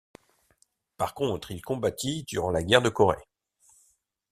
Par 0.97 1.13
contre, 1.13 1.51
il 1.51 1.61
combattit 1.61 2.23
durant 2.23 2.49
la 2.49 2.63
guerre 2.63 2.81
de 2.81 2.89
Corée. 2.89 3.27